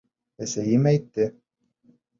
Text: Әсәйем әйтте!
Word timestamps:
Әсәйем 0.45 0.89
әйтте! 0.95 1.31